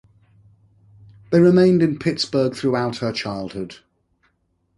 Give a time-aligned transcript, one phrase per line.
[1.31, 3.81] They remained in Pittsburgh throughout her childhood.